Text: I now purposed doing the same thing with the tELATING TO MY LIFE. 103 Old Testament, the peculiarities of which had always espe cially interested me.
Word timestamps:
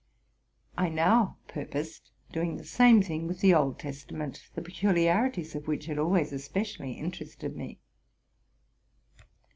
I 0.79 0.89
now 0.89 1.37
purposed 1.47 2.09
doing 2.31 2.57
the 2.57 2.63
same 2.63 3.03
thing 3.03 3.27
with 3.27 3.39
the 3.41 3.49
tELATING 3.51 3.75
TO 3.77 3.85
MY 3.85 3.89
LIFE. 3.89 4.07
103 4.09 4.13
Old 4.17 4.29
Testament, 4.31 4.49
the 4.55 4.61
peculiarities 4.67 5.53
of 5.55 5.67
which 5.67 5.85
had 5.85 5.99
always 5.99 6.31
espe 6.31 6.61
cially 6.61 6.97
interested 6.97 7.55
me. 7.55 7.77